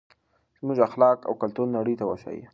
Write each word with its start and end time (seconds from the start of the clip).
زموږ 0.59 0.77
اخلاق 0.87 1.19
او 1.27 1.33
کلتور 1.41 1.67
نړۍ 1.77 1.95
ته 1.99 2.05
وښایئ. 2.07 2.41